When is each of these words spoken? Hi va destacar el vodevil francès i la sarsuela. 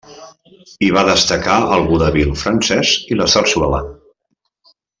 Hi 0.85 0.87
va 0.95 1.03
destacar 1.09 1.57
el 1.75 1.85
vodevil 1.91 2.33
francès 2.45 2.95
i 3.17 3.19
la 3.21 3.29
sarsuela. 3.35 3.83